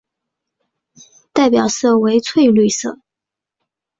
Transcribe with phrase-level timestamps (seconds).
[1.31, 2.97] 代表色为翠绿色。